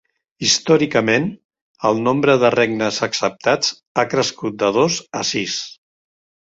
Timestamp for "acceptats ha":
3.11-4.09